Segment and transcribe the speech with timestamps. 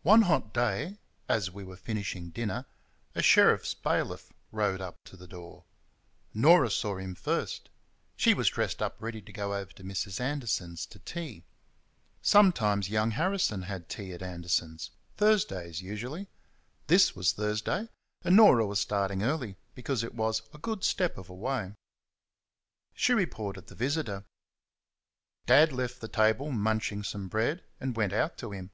[0.00, 0.96] One hot day,
[1.28, 2.64] as we were finishing dinner,
[3.14, 5.64] a sheriff's bailiff rode up to the door.
[6.32, 7.68] Norah saw him first.
[8.16, 10.18] She was dressed up ready to go over to Mrs.
[10.18, 11.44] Anderson's to tea.
[12.22, 16.26] Sometimes young Harrison had tea at Anderson's Thursdays, usually.
[16.86, 17.90] This was Thursday;
[18.22, 21.74] and Norah was starting early, because it was "a good step of a way".
[22.94, 24.24] She reported the visitor.
[25.44, 28.70] Dad left the table, munching some bread, and went out to him.